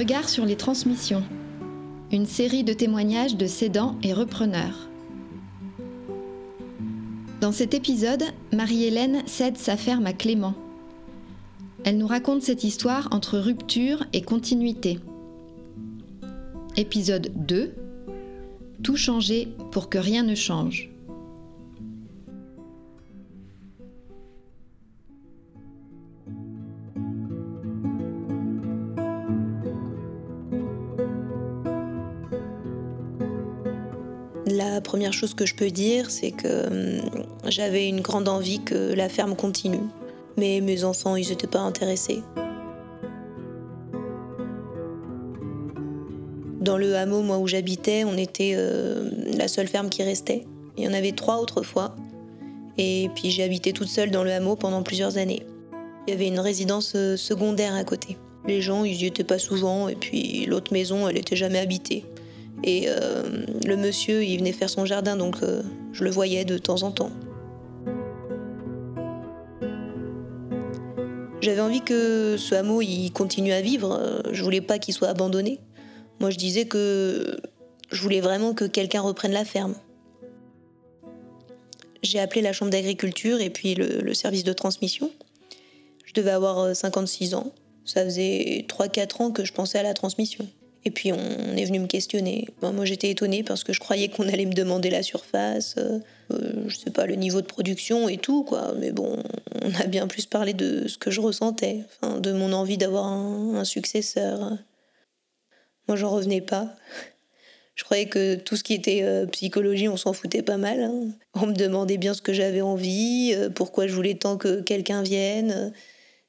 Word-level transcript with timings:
Regard 0.00 0.30
sur 0.30 0.46
les 0.46 0.56
transmissions. 0.56 1.22
Une 2.10 2.24
série 2.24 2.64
de 2.64 2.72
témoignages 2.72 3.36
de 3.36 3.46
cédants 3.46 3.98
et 4.02 4.14
repreneurs. 4.14 4.88
Dans 7.42 7.52
cet 7.52 7.74
épisode, 7.74 8.24
Marie-Hélène 8.50 9.22
cède 9.26 9.58
sa 9.58 9.76
ferme 9.76 10.06
à 10.06 10.14
Clément. 10.14 10.54
Elle 11.84 11.98
nous 11.98 12.06
raconte 12.06 12.40
cette 12.40 12.64
histoire 12.64 13.08
entre 13.10 13.38
rupture 13.38 14.06
et 14.14 14.22
continuité. 14.22 15.00
Épisode 16.78 17.30
2 17.36 17.74
Tout 18.82 18.96
changer 18.96 19.48
pour 19.70 19.90
que 19.90 19.98
rien 19.98 20.22
ne 20.22 20.34
change. 20.34 20.89
Première 35.10 35.18
chose 35.18 35.34
que 35.34 35.46
je 35.46 35.56
peux 35.56 35.70
dire, 35.72 36.08
c'est 36.08 36.30
que 36.30 36.68
hum, 36.68 37.24
j'avais 37.48 37.88
une 37.88 38.00
grande 38.00 38.28
envie 38.28 38.60
que 38.60 38.94
la 38.94 39.08
ferme 39.08 39.34
continue. 39.34 39.88
Mais 40.36 40.60
mes 40.60 40.84
enfants, 40.84 41.16
ils 41.16 41.30
n'étaient 41.30 41.48
pas 41.48 41.58
intéressés. 41.58 42.22
Dans 46.60 46.78
le 46.78 46.94
hameau, 46.94 47.22
moi 47.22 47.38
où 47.38 47.48
j'habitais, 47.48 48.04
on 48.04 48.16
était 48.16 48.52
euh, 48.54 49.10
la 49.36 49.48
seule 49.48 49.66
ferme 49.66 49.88
qui 49.88 50.04
restait. 50.04 50.46
Il 50.76 50.84
y 50.84 50.88
en 50.88 50.92
avait 50.92 51.12
trois 51.12 51.40
autrefois. 51.40 51.96
Et 52.78 53.10
puis 53.16 53.32
j'ai 53.32 53.42
habité 53.42 53.72
toute 53.72 53.88
seule 53.88 54.12
dans 54.12 54.22
le 54.22 54.30
hameau 54.30 54.54
pendant 54.54 54.84
plusieurs 54.84 55.18
années. 55.18 55.42
Il 56.06 56.12
y 56.12 56.14
avait 56.14 56.28
une 56.28 56.38
résidence 56.38 56.92
euh, 56.94 57.16
secondaire 57.16 57.74
à 57.74 57.82
côté. 57.82 58.16
Les 58.46 58.62
gens, 58.62 58.84
ils 58.84 59.02
y 59.02 59.06
étaient 59.06 59.24
pas 59.24 59.40
souvent, 59.40 59.88
et 59.88 59.96
puis 59.96 60.46
l'autre 60.46 60.72
maison, 60.72 61.08
elle 61.08 61.18
était 61.18 61.36
jamais 61.36 61.58
habitée. 61.58 62.04
Et 62.62 62.84
euh, 62.88 63.22
le 63.66 63.76
monsieur, 63.76 64.22
il 64.22 64.38
venait 64.38 64.52
faire 64.52 64.68
son 64.68 64.84
jardin, 64.84 65.16
donc 65.16 65.42
euh, 65.42 65.62
je 65.92 66.04
le 66.04 66.10
voyais 66.10 66.44
de 66.44 66.58
temps 66.58 66.82
en 66.82 66.90
temps. 66.90 67.10
J'avais 71.40 71.60
envie 71.60 71.80
que 71.80 72.36
ce 72.36 72.54
hameau 72.54 72.82
il 72.82 73.10
continue 73.12 73.52
à 73.52 73.62
vivre. 73.62 73.98
Euh, 73.98 74.20
je 74.30 74.42
voulais 74.44 74.60
pas 74.60 74.78
qu'il 74.78 74.92
soit 74.92 75.08
abandonné. 75.08 75.58
Moi, 76.20 76.28
je 76.28 76.36
disais 76.36 76.66
que 76.66 77.40
je 77.90 78.02
voulais 78.02 78.20
vraiment 78.20 78.52
que 78.52 78.66
quelqu'un 78.66 79.00
reprenne 79.00 79.32
la 79.32 79.46
ferme. 79.46 79.74
J'ai 82.02 82.18
appelé 82.18 82.42
la 82.42 82.52
chambre 82.52 82.70
d'agriculture 82.70 83.40
et 83.40 83.48
puis 83.48 83.74
le, 83.74 84.00
le, 84.02 84.14
service 84.14 84.44
de 84.44 84.52
transmission. 84.52 85.10
Je 86.04 86.12
devais 86.12 86.30
avoir 86.30 86.76
56 86.76 87.34
ans. 87.34 87.52
Ça 87.86 88.04
faisait 88.04 88.66
3-4 88.68 89.22
ans 89.22 89.30
que 89.30 89.44
je 89.44 89.52
pensais 89.52 89.78
à 89.78 89.82
la 89.82 89.94
transmission. 89.94 90.46
Et 90.84 90.90
puis 90.90 91.12
on 91.12 91.56
est 91.56 91.64
venu 91.64 91.78
me 91.78 91.86
questionner. 91.86 92.48
moi 92.62 92.84
j'étais 92.84 93.10
étonnée 93.10 93.42
parce 93.42 93.64
que 93.64 93.72
je 93.72 93.80
croyais 93.80 94.08
qu'on 94.08 94.26
allait 94.28 94.46
me 94.46 94.54
demander 94.54 94.88
la 94.88 95.02
surface, 95.02 95.74
euh, 95.78 95.98
je 96.68 96.76
sais 96.76 96.90
pas, 96.90 97.06
le 97.06 97.16
niveau 97.16 97.42
de 97.42 97.46
production 97.46 98.08
et 98.08 98.16
tout, 98.16 98.44
quoi. 98.44 98.72
Mais 98.78 98.90
bon, 98.90 99.22
on 99.62 99.74
a 99.74 99.86
bien 99.86 100.06
plus 100.06 100.24
parlé 100.24 100.54
de 100.54 100.88
ce 100.88 100.96
que 100.96 101.10
je 101.10 101.20
ressentais, 101.20 101.84
de 102.02 102.32
mon 102.32 102.52
envie 102.52 102.78
d'avoir 102.78 103.06
un, 103.06 103.64
successeur. 103.64 104.56
Moi 105.86 105.96
j'en 105.96 106.10
revenais 106.10 106.40
pas. 106.40 106.74
Je 107.74 107.84
croyais 107.84 108.06
que 108.06 108.34
tout 108.34 108.56
ce 108.56 108.64
qui 108.64 108.74
était 108.74 109.02
euh, 109.02 109.26
psychologie, 109.26 109.88
on 109.88 109.96
s'en 109.96 110.12
foutait 110.12 110.42
pas 110.42 110.56
mal. 110.56 110.82
Hein. 110.82 111.08
On 111.34 111.46
me 111.46 111.54
demandait 111.54 111.96
bien 111.98 112.14
ce 112.14 112.22
que 112.22 112.32
j'avais 112.32 112.60
envie, 112.60 113.32
euh, 113.34 113.48
pourquoi 113.48 113.86
je 113.86 113.94
voulais 113.94 114.14
tant 114.14 114.36
que 114.36 114.60
quelqu'un 114.60 115.02
vienne. 115.02 115.72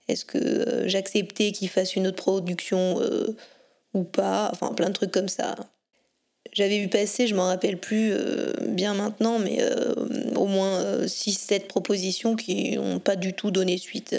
Est-ce 0.07 0.25
que 0.25 0.88
j'acceptais 0.88 1.51
qu'il 1.51 1.69
fasse 1.69 1.95
une 1.95 2.07
autre 2.07 2.17
production 2.17 3.00
ou 3.94 4.03
pas, 4.03 4.50
enfin 4.52 4.74
plein 4.74 4.90
de 4.90 4.94
trucs 4.94 5.12
comme 5.12 5.29
ça. 5.29 5.56
J'avais 6.53 6.79
vu 6.79 6.90
passer, 6.90 7.28
je 7.28 7.35
m'en 7.35 7.46
rappelle 7.46 7.78
plus 7.78 8.12
euh, 8.12 8.52
bien 8.68 8.94
maintenant, 8.94 9.40
mais 9.40 9.59
euh, 9.62 9.94
au 10.35 10.47
moins 10.47 11.06
6-7 11.06 11.53
euh, 11.53 11.68
propositions 11.68 12.35
qui 12.35 12.75
n'ont 12.75 13.00
pas 13.00 13.16
du 13.16 13.34
tout 13.34 13.52
donné 13.52 13.78
suite. 13.78 14.16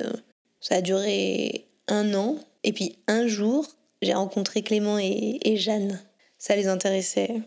Ça 0.61 0.77
a 0.77 0.81
duré 0.81 1.67
un 1.89 2.15
an, 2.15 2.37
et 2.65 2.73
puis 2.73 2.97
un 3.07 3.27
jour, 3.27 3.67
j'ai 4.01 4.15
rencontré 4.15 4.63
Clément 4.63 4.99
et, 4.99 5.41
et, 5.43 5.57
Jeanne. 5.57 6.01
Ça 6.39 6.57
les 6.57 6.69
intéressait. 6.69 7.43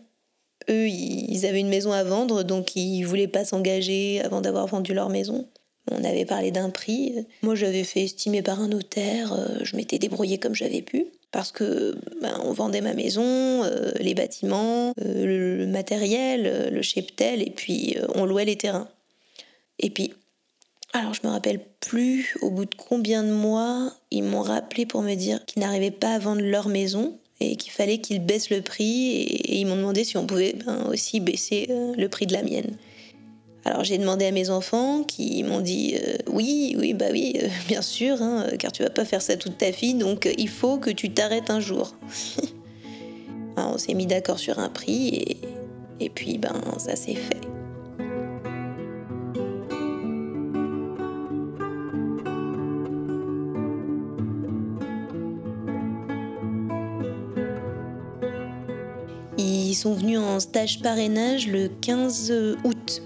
Eux, 0.70 0.88
ils 0.88 1.46
avaient 1.46 1.60
une 1.60 1.68
maison 1.68 1.92
à 1.92 2.04
vendre, 2.04 2.42
donc 2.42 2.76
ils 2.76 3.02
voulaient 3.02 3.28
pas 3.28 3.44
s'engager 3.44 4.20
avant 4.22 4.40
d'avoir 4.40 4.66
vendu 4.66 4.94
leur 4.94 5.08
maison. 5.08 5.48
On 5.90 6.02
avait 6.04 6.24
parlé 6.24 6.50
d'un 6.50 6.70
prix. 6.70 7.14
Moi, 7.42 7.54
j'avais 7.54 7.84
fait 7.84 8.02
estimer 8.02 8.42
par 8.42 8.60
un 8.60 8.68
notaire. 8.68 9.36
Je 9.62 9.76
m'étais 9.76 9.98
débrouillée 9.98 10.38
comme 10.38 10.54
j'avais 10.54 10.82
pu 10.82 11.06
parce 11.36 11.52
que 11.52 11.94
ben, 12.22 12.40
on 12.44 12.52
vendait 12.54 12.80
ma 12.80 12.94
maison, 12.94 13.22
euh, 13.22 13.92
les 14.00 14.14
bâtiments, 14.14 14.94
euh, 15.04 15.58
le, 15.58 15.66
matériel, 15.66 16.46
euh, 16.46 16.70
le 16.70 16.80
cheptel, 16.80 17.42
et 17.42 17.50
puis 17.50 17.94
on 18.14 18.24
louait 18.24 18.46
les 18.46 18.56
terrains. 18.56 18.88
Et 19.78 19.90
puis, 19.90 20.14
alors 20.94 21.12
je 21.12 21.20
me 21.24 21.30
rappelle 21.30 21.60
plus 21.80 22.38
au 22.40 22.48
bout 22.48 22.64
de 22.64 22.74
combien 22.74 23.22
de 23.22 23.32
mois 23.32 23.92
ils 24.10 24.22
m'ont 24.22 24.40
rappelé 24.40 24.86
pour 24.86 25.02
me 25.02 25.14
dire 25.14 25.44
qu'ils 25.44 25.60
n'arrivaient 25.60 25.90
pas 25.90 26.14
à 26.14 26.18
vendre 26.18 26.40
leur 26.40 26.68
maison 26.68 27.18
et 27.40 27.56
qu'il 27.56 27.70
fallait 27.70 27.98
qu'ils 27.98 28.24
baissent 28.24 28.48
le 28.48 28.62
prix 28.62 29.10
et, 29.10 29.58
ils 29.58 29.66
m'ont 29.66 29.76
demandé 29.76 30.04
si 30.04 30.16
on 30.16 30.26
pouvait 30.26 30.54
ben, 30.64 30.86
aussi 30.86 31.20
baisser 31.20 31.66
le 31.68 32.08
prix 32.08 32.24
de 32.24 32.32
la 32.32 32.44
mienne. 32.44 32.78
Alors 33.66 33.82
j'ai 33.82 33.98
demandé 33.98 34.26
à 34.26 34.30
mes 34.30 34.50
enfants 34.50 35.02
qui 35.02 35.42
m'ont 35.42 35.60
dit 35.60 35.96
euh, 35.96 36.18
oui, 36.28 36.76
oui, 36.78 36.94
bah 36.94 37.06
oui, 37.10 37.36
euh, 37.42 37.48
bien 37.68 37.82
sûr, 37.82 38.22
hein, 38.22 38.46
car 38.60 38.70
tu 38.70 38.84
vas 38.84 38.90
pas 38.90 39.04
faire 39.04 39.20
ça 39.20 39.36
toute 39.36 39.58
ta 39.58 39.70
vie, 39.70 39.94
donc 39.94 40.26
euh, 40.26 40.32
il 40.38 40.48
faut 40.48 40.78
que 40.78 40.90
tu 40.90 41.10
t'arrêtes 41.10 41.50
un 41.50 41.58
jour. 41.58 41.96
On 43.56 43.76
s'est 43.76 43.94
mis 43.94 44.06
d'accord 44.06 44.38
sur 44.38 44.60
un 44.60 44.68
prix 44.68 45.08
et, 45.08 45.38
et 45.98 46.10
puis 46.10 46.38
ben 46.38 46.54
ça 46.78 46.94
s'est 46.94 47.16
fait. 47.16 47.40
Ils 59.38 59.74
sont 59.74 59.94
venus 59.94 60.20
en 60.20 60.38
stage 60.38 60.80
parrainage 60.82 61.48
le 61.48 61.68
15 61.68 62.32
août 62.62 63.02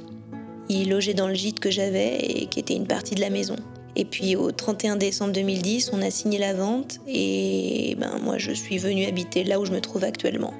il 0.70 0.90
logeait 0.90 1.14
dans 1.14 1.28
le 1.28 1.34
gîte 1.34 1.60
que 1.60 1.70
j'avais 1.70 2.18
et 2.18 2.46
qui 2.46 2.60
était 2.60 2.74
une 2.74 2.86
partie 2.86 3.14
de 3.14 3.20
la 3.20 3.30
maison. 3.30 3.56
Et 3.96 4.04
puis 4.04 4.36
au 4.36 4.52
31 4.52 4.96
décembre 4.96 5.32
2010, 5.32 5.90
on 5.92 6.00
a 6.00 6.10
signé 6.10 6.38
la 6.38 6.54
vente 6.54 7.00
et 7.08 7.96
ben 7.98 8.18
moi 8.22 8.38
je 8.38 8.52
suis 8.52 8.78
venue 8.78 9.06
habiter 9.06 9.42
là 9.42 9.58
où 9.58 9.64
je 9.64 9.72
me 9.72 9.80
trouve 9.80 10.04
actuellement. 10.04 10.54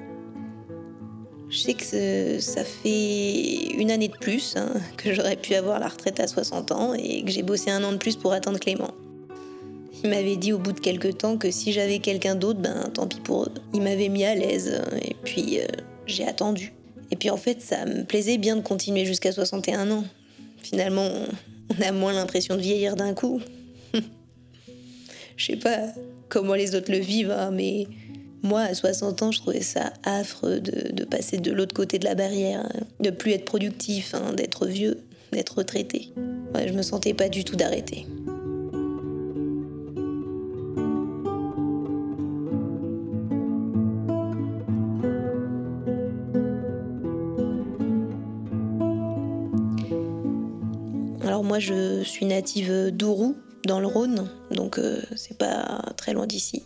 Je 1.49 1.57
sais 1.57 1.73
que 1.73 2.39
ça 2.39 2.63
fait 2.63 3.73
une 3.73 3.91
année 3.91 4.07
de 4.07 4.17
plus 4.17 4.55
hein, 4.55 4.69
que 4.97 5.13
j'aurais 5.13 5.35
pu 5.35 5.53
avoir 5.53 5.79
la 5.79 5.87
retraite 5.87 6.19
à 6.19 6.27
60 6.27 6.71
ans 6.71 6.93
et 6.93 7.23
que 7.23 7.31
j'ai 7.31 7.43
bossé 7.43 7.71
un 7.71 7.83
an 7.83 7.91
de 7.91 7.97
plus 7.97 8.15
pour 8.15 8.33
attendre 8.33 8.59
Clément. 8.59 8.91
Il 10.03 10.09
m'avait 10.09 10.37
dit 10.37 10.51
au 10.51 10.57
bout 10.57 10.71
de 10.71 10.79
quelques 10.79 11.19
temps 11.19 11.37
que 11.37 11.51
si 11.51 11.71
j'avais 11.73 11.99
quelqu'un 11.99 12.35
d'autre, 12.35 12.59
ben 12.59 12.89
tant 12.93 13.07
pis 13.07 13.19
pour 13.19 13.43
eux. 13.43 13.51
Il 13.73 13.81
m'avait 13.81 14.09
mis 14.09 14.23
à 14.23 14.33
l'aise 14.33 14.81
et 15.01 15.15
puis 15.23 15.59
euh, 15.59 15.65
j'ai 16.05 16.25
attendu. 16.25 16.73
Et 17.11 17.15
puis 17.15 17.29
en 17.29 17.37
fait, 17.37 17.61
ça 17.61 17.85
me 17.85 18.03
plaisait 18.03 18.37
bien 18.37 18.55
de 18.55 18.61
continuer 18.61 19.05
jusqu'à 19.05 19.31
61 19.31 19.91
ans. 19.91 20.05
Finalement, 20.63 21.09
on 21.69 21.81
a 21.81 21.91
moins 21.91 22.13
l'impression 22.13 22.55
de 22.55 22.61
vieillir 22.61 22.95
d'un 22.95 23.13
coup. 23.13 23.41
Je 25.37 25.45
sais 25.45 25.57
pas 25.57 25.79
comment 26.29 26.53
les 26.53 26.75
autres 26.75 26.91
le 26.91 26.99
vivent, 26.99 27.31
hein, 27.31 27.51
mais 27.51 27.87
moi, 28.43 28.61
à 28.61 28.73
60 28.73 29.21
ans, 29.21 29.31
je 29.31 29.39
trouvais 29.39 29.61
ça 29.61 29.93
affreux 30.03 30.59
de, 30.59 31.03
passer 31.03 31.37
de 31.37 31.51
l'autre 31.51 31.75
côté 31.75 31.99
de 31.99 32.05
la 32.05 32.15
barrière, 32.15 32.61
hein. 32.65 32.79
de 32.99 33.09
plus 33.09 33.31
être 33.31 33.45
productif, 33.45 34.15
hein, 34.15 34.33
d'être 34.33 34.65
vieux, 34.65 34.99
d'être 35.31 35.57
retraité. 35.57 36.09
Je 36.55 36.73
me 36.73 36.81
sentais 36.81 37.13
pas 37.13 37.29
du 37.29 37.43
tout 37.43 37.55
d'arrêter. 37.55 38.05
Moi, 51.51 51.59
je 51.59 52.01
suis 52.03 52.25
native 52.25 52.91
d'Ourou, 52.91 53.35
dans 53.65 53.81
le 53.81 53.87
Rhône, 53.87 54.31
donc 54.51 54.79
euh, 54.79 55.01
c'est 55.17 55.37
pas 55.37 55.81
très 55.97 56.13
loin 56.13 56.25
d'ici. 56.25 56.63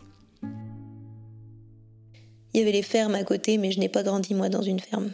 Il 2.54 2.60
y 2.60 2.62
avait 2.62 2.72
les 2.72 2.84
fermes 2.84 3.16
à 3.16 3.24
côté, 3.24 3.58
mais 3.58 3.72
je 3.72 3.80
n'ai 3.80 3.90
pas 3.90 4.04
grandi 4.04 4.36
moi 4.36 4.48
dans 4.48 4.62
une 4.62 4.80
ferme. 4.80 5.12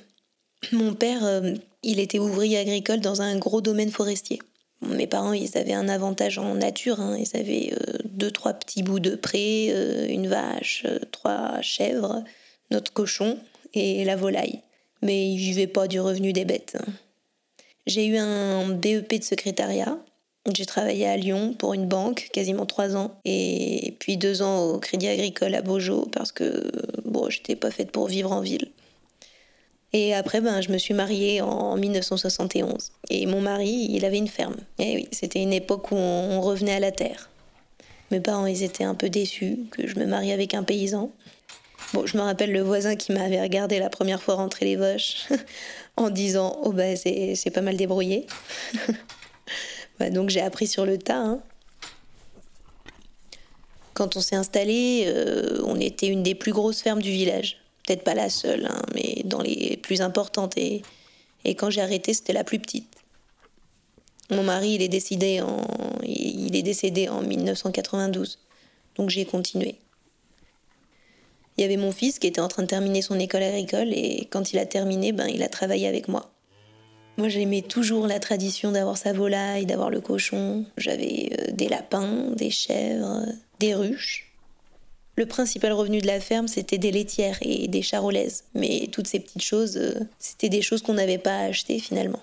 Mon 0.74 0.94
père, 0.94 1.24
euh, 1.24 1.54
il 1.84 2.02
était 2.02 2.20
ouvrier 2.20 2.58
agricole 2.58 3.00
dans 3.00 3.22
un 3.22 3.38
gros 3.38 3.62
domaine 3.62 3.92
forestier. 3.92 4.40
Mes 4.82 5.08
parents, 5.08 5.32
ils 5.32 5.58
avaient 5.58 5.72
un 5.72 5.88
avantage 5.88 6.38
en 6.38 6.54
nature. 6.56 7.00
Hein. 7.00 7.18
Ils 7.18 7.40
avaient 7.40 7.72
euh, 7.72 8.00
deux, 8.04 8.30
trois 8.30 8.52
petits 8.52 8.84
bouts 8.84 9.00
de 9.00 9.16
pré, 9.16 9.70
une 10.10 10.28
vache, 10.28 10.86
trois 11.14 11.62
chèvres, 11.62 12.26
notre 12.72 12.92
cochon 12.92 13.40
et 13.74 14.04
la 14.04 14.18
volaille. 14.18 14.64
Mais 15.02 15.32
ils 15.32 15.38
vivaient 15.38 15.68
pas 15.68 15.88
du 15.88 16.02
revenu 16.02 16.34
des 16.34 16.44
bêtes. 16.44 16.76
Hein. 16.78 16.92
J'ai 17.88 18.06
eu 18.06 18.18
un 18.18 18.70
BEP 18.70 19.20
de 19.20 19.24
secrétariat 19.24 19.98
J'ai 20.54 20.66
travaillé 20.66 21.08
à 21.08 21.18
Lyon 21.18 21.56
pour 21.58 21.74
une 21.74 21.88
banque, 21.88 22.30
quasiment 22.32 22.66
trois 22.66 22.96
ans, 22.96 23.16
et 23.26 23.96
puis 24.00 24.18
deux 24.18 24.42
ans 24.42 24.66
au 24.66 24.80
Crédit 24.80 25.08
Agricole 25.08 25.56
à 25.56 25.62
Beaujeu 25.62 26.04
parce 26.12 26.32
que 26.32 26.72
bon, 27.06 27.30
j'étais 27.30 27.56
pas 27.56 27.72
faite 27.72 27.92
pour 27.92 28.08
vivre 28.08 28.32
en 28.32 28.42
ville. 28.42 28.70
Et 29.94 30.14
après, 30.14 30.40
ben, 30.40 30.62
je 30.62 30.72
me 30.72 30.78
suis 30.78 30.94
mariée 30.94 31.42
en 31.42 31.76
1971. 31.76 32.94
Et 33.10 33.26
mon 33.26 33.42
mari, 33.42 33.88
il 33.90 34.06
avait 34.06 34.18
une 34.18 34.30
ferme. 34.30 34.56
Et 34.80 34.96
oui, 34.96 35.08
c'était 35.12 35.42
une 35.42 35.52
époque 35.52 35.92
où 35.92 35.96
on 35.96 36.40
revenait 36.40 36.76
à 36.76 36.80
la 36.80 36.92
terre. 36.92 37.30
Mes 38.10 38.22
parents, 38.22 38.46
ils 38.46 38.64
étaient 38.64 38.86
un 38.86 38.96
peu 38.96 39.10
déçus 39.10 39.58
que 39.72 39.88
je 39.88 40.00
me 40.00 40.06
marie 40.06 40.32
avec 40.32 40.54
un 40.54 40.64
paysan. 40.64 41.12
Bon, 41.94 42.06
je 42.06 42.16
me 42.16 42.22
rappelle 42.22 42.54
le 42.54 42.62
voisin 42.62 42.96
qui 42.96 43.12
m'avait 43.12 43.42
regardé 43.42 43.78
la 43.78 43.90
première 43.90 44.22
fois 44.22 44.36
rentrer 44.36 44.66
les 44.66 44.78
vaches 44.78 45.28
en 45.98 46.10
disant 46.10 46.58
Oh, 46.64 46.72
ben, 46.72 46.96
c'est 46.96 47.52
pas 47.54 47.62
mal 47.62 47.76
débrouillé. 47.76 48.28
donc 50.12 50.30
j'ai 50.30 50.42
appris 50.42 50.68
sur 50.68 50.86
le 50.86 50.98
tas. 50.98 51.18
Hein. 51.18 51.40
Quand 53.94 54.16
on 54.16 54.22
s'est 54.22 54.38
installé, 54.38 55.04
euh, 55.08 55.62
on 55.66 55.78
était 55.78 56.08
une 56.08 56.24
des 56.24 56.34
plus 56.34 56.54
grosses 56.54 56.82
fermes 56.82 57.02
du 57.02 57.12
village. 57.12 57.58
Peut-être 57.86 58.04
pas 58.04 58.14
la 58.14 58.30
seule, 58.30 58.68
hein, 58.68 58.82
mais 58.94 59.24
dans 59.26 59.42
les 59.42 59.78
plus 59.78 60.02
importantes. 60.02 60.58
Et, 60.58 60.84
et 61.44 61.56
quand 61.56 61.70
j'ai 61.70 61.82
arrêté, 61.82 62.14
c'était 62.14 62.34
la 62.34 62.46
plus 62.46 62.60
petite. 62.60 62.88
Mon 64.30 64.44
mari, 64.44 64.76
il 64.76 64.82
est, 64.82 64.88
décidé 64.88 65.42
en, 65.42 65.66
il 66.04 66.56
est 66.56 66.62
décédé 66.62 67.10
en 67.10 67.22
1992. 67.22 68.40
Donc 68.96 69.10
j'ai 69.10 69.26
continué. 69.26 69.76
Il 71.58 71.62
y 71.62 71.64
avait 71.66 71.78
mon 71.78 71.92
fils 71.92 72.20
qui 72.20 72.28
était 72.28 72.42
en 72.42 72.48
train 72.48 72.64
de 72.64 72.68
terminer 72.68 73.02
son 73.02 73.20
école 73.20 73.44
agricole 73.44 73.94
et 73.94 74.28
quand 74.32 74.54
il 74.54 74.60
a 74.60 74.66
terminé, 74.66 75.12
ben, 75.12 75.28
il 75.28 75.44
a 75.44 75.50
travaillé 75.50 75.88
avec 75.88 76.08
moi. 76.08 76.32
Moi, 77.18 77.30
j'aimais 77.30 77.62
toujours 77.62 78.08
la 78.08 78.20
tradition 78.20 78.72
d'avoir 78.72 78.98
sa 78.98 79.14
volaille, 79.14 79.66
d'avoir 79.66 79.90
le 79.90 80.02
cochon. 80.02 80.66
J'avais 80.78 81.30
euh, 81.40 81.52
des 81.52 81.68
lapins, 81.68 82.32
des 82.36 82.50
chèvres, 82.50 83.26
des 83.60 83.76
ruches. 83.76 84.32
Le 85.18 85.26
principal 85.26 85.74
revenu 85.74 86.00
de 86.00 86.08
la 86.08 86.22
ferme, 86.22 86.48
c'était 86.48 86.78
des 86.78 86.92
laitières 86.92 87.38
et 87.42 87.68
des 87.68 87.82
charolaises. 87.82 88.46
Mais 88.56 88.88
toutes 88.92 89.08
ces 89.08 89.20
petites 89.20 89.44
choses, 89.44 89.78
euh, 89.78 90.00
c'était 90.20 90.50
des 90.50 90.62
choses 90.62 90.82
qu'on 90.82 90.94
n'avait 90.94 91.18
pas 91.18 91.38
achetées 91.40 91.80
finalement. 91.80 92.22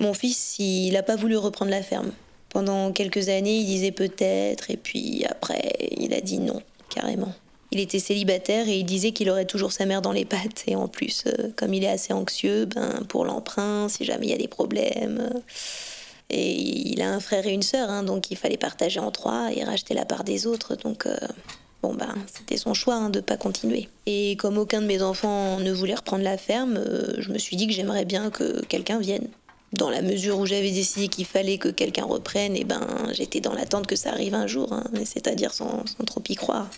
Mon 0.00 0.14
fils, 0.14 0.58
il 0.58 0.92
n'a 0.92 1.04
pas 1.04 1.16
voulu 1.16 1.36
reprendre 1.36 1.70
la 1.70 1.82
ferme. 1.82 2.12
Pendant 2.48 2.92
quelques 2.92 3.28
années, 3.28 3.60
il 3.60 3.66
disait 3.66 3.92
peut-être, 3.92 4.70
et 4.70 4.76
puis 4.76 5.24
après, 5.24 5.72
il 5.96 6.12
a 6.12 6.20
dit 6.20 6.38
non, 6.38 6.60
carrément. 6.92 7.32
Il 7.72 7.80
était 7.80 7.98
célibataire 7.98 8.68
et 8.68 8.76
il 8.76 8.84
disait 8.84 9.12
qu'il 9.12 9.30
aurait 9.30 9.46
toujours 9.46 9.72
sa 9.72 9.86
mère 9.86 10.02
dans 10.02 10.12
les 10.12 10.26
pattes. 10.26 10.64
Et 10.66 10.76
en 10.76 10.88
plus, 10.88 11.24
euh, 11.26 11.48
comme 11.56 11.72
il 11.72 11.82
est 11.84 11.88
assez 11.88 12.12
anxieux, 12.12 12.66
ben, 12.66 13.02
pour 13.08 13.24
l'emprunt, 13.24 13.88
si 13.88 14.04
jamais 14.04 14.26
il 14.26 14.30
y 14.30 14.34
a 14.34 14.38
des 14.38 14.48
problèmes. 14.48 15.20
Euh, 15.20 15.38
et 16.28 16.52
il 16.52 17.00
a 17.00 17.10
un 17.10 17.20
frère 17.20 17.46
et 17.46 17.52
une 17.52 17.62
sœur, 17.62 17.90
hein, 17.90 18.02
donc 18.02 18.30
il 18.30 18.36
fallait 18.36 18.58
partager 18.58 19.00
en 19.00 19.10
trois 19.10 19.50
et 19.54 19.64
racheter 19.64 19.94
la 19.94 20.04
part 20.04 20.22
des 20.22 20.46
autres. 20.46 20.76
Donc, 20.76 21.06
euh, 21.06 21.16
bon, 21.82 21.94
ben, 21.94 22.14
c'était 22.32 22.58
son 22.58 22.74
choix 22.74 22.94
hein, 22.94 23.08
de 23.08 23.20
ne 23.20 23.24
pas 23.24 23.38
continuer. 23.38 23.88
Et 24.04 24.36
comme 24.36 24.58
aucun 24.58 24.82
de 24.82 24.86
mes 24.86 25.02
enfants 25.02 25.58
ne 25.58 25.72
voulait 25.72 25.94
reprendre 25.94 26.24
la 26.24 26.36
ferme, 26.36 26.78
je 27.18 27.32
me 27.32 27.38
suis 27.38 27.56
dit 27.56 27.66
que 27.66 27.72
j'aimerais 27.72 28.04
bien 28.04 28.30
que 28.30 28.62
quelqu'un 28.66 28.98
vienne. 28.98 29.28
Dans 29.72 29.88
la 29.88 30.02
mesure 30.02 30.38
où 30.38 30.46
j'avais 30.46 30.70
décidé 30.70 31.08
qu'il 31.08 31.24
fallait 31.24 31.56
que 31.56 31.68
quelqu'un 31.68 32.04
reprenne, 32.04 32.56
et 32.56 32.64
ben, 32.64 32.86
j'étais 33.12 33.40
dans 33.40 33.54
l'attente 33.54 33.86
que 33.86 33.96
ça 33.96 34.10
arrive 34.10 34.34
un 34.34 34.46
jour, 34.46 34.72
hein, 34.72 34.84
c'est-à-dire 35.04 35.54
sans, 35.54 35.84
sans 35.86 36.04
trop 36.04 36.22
y 36.28 36.34
croire. 36.34 36.68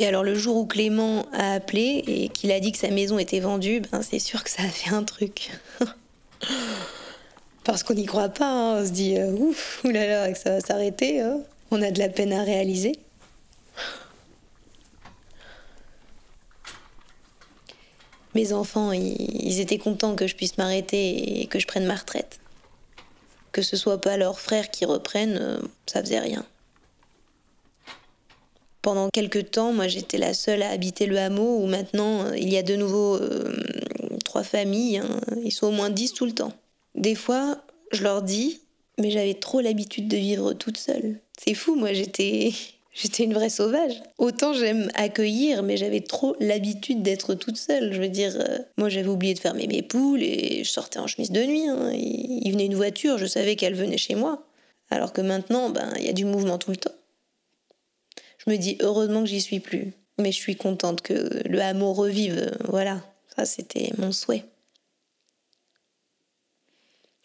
Et 0.00 0.06
alors 0.06 0.24
le 0.24 0.34
jour 0.34 0.56
où 0.56 0.66
Clément 0.66 1.26
a 1.32 1.54
appelé 1.54 2.02
et 2.06 2.28
qu'il 2.28 2.50
a 2.50 2.58
dit 2.58 2.72
que 2.72 2.78
sa 2.78 2.90
maison 2.90 3.18
était 3.18 3.40
vendue, 3.40 3.80
ben 3.92 4.02
c'est 4.02 4.18
sûr 4.18 4.42
que 4.42 4.50
ça 4.50 4.62
a 4.62 4.68
fait 4.68 4.92
un 4.94 5.04
truc. 5.04 5.50
Parce 7.64 7.82
qu'on 7.82 7.94
n'y 7.94 8.04
croit 8.04 8.28
pas, 8.28 8.46
hein. 8.46 8.80
on 8.80 8.86
se 8.86 8.90
dit 8.90 9.16
euh, 9.16 9.30
ouf, 9.32 9.80
oulala, 9.84 10.32
que 10.32 10.38
ça 10.38 10.50
va 10.50 10.60
s'arrêter, 10.60 11.20
hein. 11.20 11.38
on 11.70 11.80
a 11.80 11.90
de 11.90 11.98
la 11.98 12.08
peine 12.08 12.32
à 12.32 12.42
réaliser. 12.42 12.98
Mes 18.34 18.52
enfants, 18.52 18.92
ils 18.92 19.60
étaient 19.60 19.78
contents 19.78 20.16
que 20.16 20.26
je 20.26 20.34
puisse 20.34 20.58
m'arrêter 20.58 21.40
et 21.40 21.46
que 21.46 21.58
je 21.60 21.66
prenne 21.66 21.86
ma 21.86 21.94
retraite. 21.94 22.40
Que 23.52 23.62
ce 23.62 23.76
soit 23.76 24.00
pas 24.00 24.16
leurs 24.16 24.40
frères 24.40 24.70
qui 24.70 24.84
reprennent, 24.84 25.38
euh, 25.40 25.58
ça 25.86 26.00
faisait 26.00 26.18
rien. 26.18 26.44
Pendant 28.82 29.08
quelques 29.08 29.52
temps, 29.52 29.72
moi 29.72 29.88
j'étais 29.88 30.18
la 30.18 30.34
seule 30.34 30.62
à 30.62 30.70
habiter 30.70 31.06
le 31.06 31.18
hameau 31.18 31.60
où 31.62 31.66
maintenant 31.66 32.24
euh, 32.24 32.36
il 32.36 32.52
y 32.52 32.58
a 32.58 32.62
de 32.62 32.74
nouveau 32.74 33.14
euh, 33.14 33.56
trois 34.24 34.42
familles. 34.42 34.98
Hein. 34.98 35.20
Ils 35.44 35.52
sont 35.52 35.68
au 35.68 35.70
moins 35.70 35.88
dix 35.88 36.12
tout 36.12 36.26
le 36.26 36.32
temps. 36.32 36.52
Des 36.96 37.14
fois, 37.14 37.58
je 37.92 38.02
leur 38.02 38.22
dis, 38.22 38.60
mais 38.98 39.10
j'avais 39.10 39.34
trop 39.34 39.60
l'habitude 39.60 40.08
de 40.08 40.16
vivre 40.16 40.52
toute 40.52 40.76
seule. 40.76 41.20
C'est 41.38 41.54
fou, 41.54 41.76
moi 41.76 41.92
j'étais. 41.92 42.52
J'étais 42.94 43.24
une 43.24 43.34
vraie 43.34 43.50
sauvage. 43.50 44.00
Autant 44.18 44.52
j'aime 44.52 44.88
accueillir, 44.94 45.64
mais 45.64 45.76
j'avais 45.76 46.00
trop 46.00 46.36
l'habitude 46.38 47.02
d'être 47.02 47.34
toute 47.34 47.56
seule. 47.56 47.92
Je 47.92 48.00
veux 48.00 48.08
dire, 48.08 48.32
euh, 48.36 48.58
moi 48.78 48.88
j'avais 48.88 49.08
oublié 49.08 49.34
de 49.34 49.40
fermer 49.40 49.66
mes 49.66 49.82
poules 49.82 50.22
et 50.22 50.62
je 50.62 50.70
sortais 50.70 51.00
en 51.00 51.08
chemise 51.08 51.32
de 51.32 51.42
nuit. 51.42 51.66
Hein. 51.66 51.90
Il, 51.92 52.50
venait 52.52 52.66
une 52.66 52.76
voiture, 52.76 53.18
je 53.18 53.26
savais 53.26 53.56
qu'elle 53.56 53.74
venait 53.74 53.98
chez 53.98 54.14
moi. 54.14 54.46
Alors 54.90 55.12
que 55.12 55.20
maintenant, 55.20 55.70
ben, 55.70 55.92
il 55.98 56.04
y 56.04 56.08
a 56.08 56.12
du 56.12 56.24
mouvement 56.24 56.56
tout 56.56 56.70
le 56.70 56.76
temps. 56.76 56.94
Je 58.38 58.50
me 58.50 58.56
dis 58.56 58.78
heureusement 58.80 59.20
que 59.20 59.28
j'y 59.28 59.40
suis 59.40 59.60
plus. 59.60 59.92
Mais 60.20 60.30
je 60.30 60.38
suis 60.38 60.54
contente 60.54 61.02
que 61.02 61.42
le 61.48 61.60
hameau 61.60 61.92
revive. 61.92 62.56
Voilà, 62.68 63.02
ça 63.34 63.44
c'était 63.44 63.90
mon 63.98 64.12
souhait. 64.12 64.44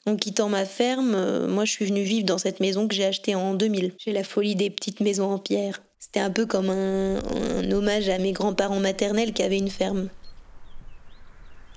En 0.05 0.15
quittant 0.15 0.49
ma 0.49 0.65
ferme, 0.65 1.13
euh, 1.13 1.47
moi 1.47 1.65
je 1.65 1.71
suis 1.71 1.85
venue 1.85 2.03
vivre 2.03 2.25
dans 2.25 2.37
cette 2.37 2.59
maison 2.59 2.87
que 2.87 2.95
j'ai 2.95 3.05
achetée 3.05 3.35
en 3.35 3.53
2000. 3.53 3.93
J'ai 3.97 4.13
la 4.13 4.23
folie 4.23 4.55
des 4.55 4.69
petites 4.69 5.01
maisons 5.01 5.31
en 5.31 5.37
pierre. 5.37 5.81
C'était 5.99 6.21
un 6.21 6.31
peu 6.31 6.45
comme 6.45 6.69
un, 6.69 7.19
hommage 7.71 8.07
à 8.09 8.17
mes 8.17 8.31
grands-parents 8.31 8.79
maternels 8.79 9.33
qui 9.33 9.43
avaient 9.43 9.57
une 9.57 9.69
ferme. 9.69 10.09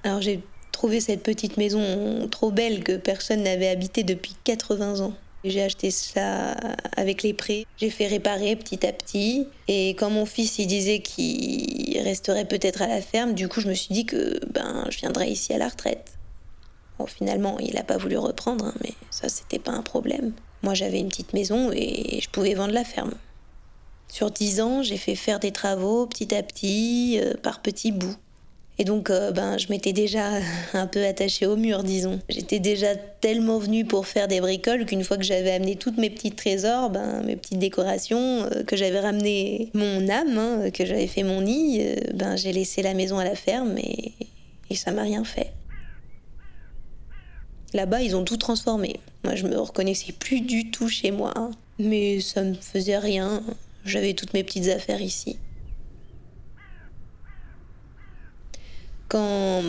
Alors 0.05 0.23
j'ai 0.23 0.41
trouvé 0.71 1.01
cette 1.01 1.23
petite 1.23 1.57
maison 1.57 2.29
trop 2.31 2.51
belle 2.51 2.85
que 2.85 2.97
personne 2.97 3.43
n'avait 3.43 3.69
habitée 3.69 4.05
depuis 4.05 4.35
80 4.45 5.01
ans. 5.01 5.15
J'ai 5.45 5.63
acheté 5.63 5.91
ça 5.91 6.53
avec 6.97 7.25
les 7.25 7.35
prêts. 7.35 7.67
J'ai 7.77 7.91
fait 7.91 8.07
réparer 8.07 8.55
petit 8.55 8.87
à 8.87 8.93
petit. 8.93 9.49
Et 9.67 9.91
quand 9.91 10.09
mon 10.09 10.25
fils 10.25 10.61
il 10.61 10.69
disait 10.69 11.01
qu'il 11.01 11.99
resterait 11.99 12.47
peut-être 12.47 12.83
à 12.83 12.87
la 12.87 13.03
ferme, 13.03 13.35
du 13.35 13.49
coup 13.49 13.61
je 13.61 13.69
me 13.69 13.75
suis 13.75 13.93
dit 13.93 14.07
que 14.07 14.39
ben 14.53 14.87
je 14.89 14.99
viendrais 14.99 15.29
ici 15.29 15.53
à 15.53 15.59
la 15.59 15.69
retraite. 15.69 16.13
Bon, 16.99 17.07
finalement, 17.07 17.59
il 17.59 17.75
n'a 17.75 17.85
pas 17.85 17.97
voulu 17.97 18.17
reprendre, 18.17 18.67
hein, 18.67 18.75
mais 18.83 18.93
ça 19.11 19.29
c'était 19.29 19.59
pas 19.59 19.73
un 19.73 19.83
problème. 19.83 20.33
Moi 20.63 20.75
j'avais 20.75 21.01
une 21.01 21.09
petite 21.09 21.33
maison 21.33 21.71
et 21.73 22.21
je 22.21 22.29
pouvais 22.31 22.55
vendre 22.55 22.73
la 22.73 22.85
ferme. 22.85 23.15
Sur 24.13 24.31
dix 24.31 24.61
ans, 24.61 24.83
j'ai 24.83 24.99
fait 24.99 25.15
faire 25.15 25.41
des 25.41 25.53
travaux 25.53 26.07
petit 26.07 26.35
à 26.35 26.43
petit, 26.43 27.19
euh, 27.19 27.33
par 27.43 27.63
petits 27.63 27.93
bouts. 27.93 28.15
Et 28.79 28.85
donc, 28.85 29.09
euh, 29.09 29.31
ben, 29.31 29.57
je 29.57 29.69
m'étais 29.71 29.95
déjà 29.95 30.33
un 30.75 30.87
peu 30.87 31.03
attachée 31.07 31.47
au 31.47 31.57
mur, 31.57 31.83
disons. 31.83 32.21
J'étais 32.29 32.59
déjà 32.59 32.95
tellement 32.95 33.59
venue 33.59 33.87
pour 33.87 34.07
faire 34.07 34.29
des 34.29 34.43
bricoles 34.43 34.85
qu'une 34.85 35.03
fois 35.03 35.17
que 35.17 35.23
j'avais 35.23 35.53
amené 35.53 35.77
toutes 35.77 35.97
mes 35.97 36.11
petits 36.11 36.33
trésors, 36.33 36.91
ben, 36.91 37.23
mes 37.23 37.37
petites 37.37 37.59
décorations, 37.59 38.43
euh, 38.45 38.65
que 38.65 38.77
j'avais 38.77 39.01
ramené 39.01 39.71
mon 39.73 40.07
âme, 40.11 40.37
hein, 40.37 40.71
que 40.71 40.85
j'avais 40.85 41.07
fait 41.07 41.23
mon 41.23 41.41
nid, 41.41 41.83
ben, 42.13 42.37
j'ai 42.37 42.53
laissé 42.53 42.83
la 42.83 42.93
maison 42.93 43.19
à 43.19 43.25
la 43.25 43.35
ferme 43.35 43.79
et, 43.79 44.13
et 44.69 44.75
ça 44.75 44.91
m'a 44.91 45.03
rien 45.03 45.25
fait. 45.25 45.55
Là-bas, 47.75 48.03
ils 48.03 48.15
ont 48.17 48.25
tout 48.25 48.37
transformé. 48.37 49.01
Moi, 49.25 49.35
je 49.35 49.47
me 49.47 49.59
reconnaissais 49.59 50.13
plus 50.13 50.41
du 50.41 50.71
tout 50.71 50.89
chez 50.89 51.11
moi. 51.11 51.33
Hein. 51.37 51.53
Mais 51.79 52.21
ça 52.21 52.43
me 52.43 52.55
faisait 52.55 52.99
rien. 52.99 53.43
J'avais 53.85 54.15
toutes 54.15 54.35
mes 54.35 54.45
petites 54.45 54.69
affaires 54.69 55.01
ici. 55.01 55.39
Quand 59.09 59.63